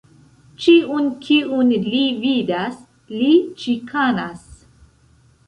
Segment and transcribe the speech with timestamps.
[0.63, 2.81] Ĉiun, kiun li vidas,
[3.19, 3.29] li
[3.61, 4.43] ĉikanas.